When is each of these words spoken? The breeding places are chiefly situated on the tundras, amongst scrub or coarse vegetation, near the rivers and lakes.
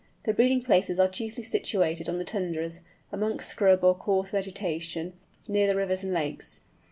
The 0.23 0.33
breeding 0.33 0.63
places 0.63 0.97
are 0.99 1.07
chiefly 1.07 1.43
situated 1.43 2.09
on 2.09 2.17
the 2.17 2.23
tundras, 2.23 2.79
amongst 3.11 3.49
scrub 3.49 3.83
or 3.83 3.93
coarse 3.93 4.31
vegetation, 4.31 5.13
near 5.47 5.67
the 5.67 5.75
rivers 5.75 6.01
and 6.03 6.11
lakes. 6.11 6.61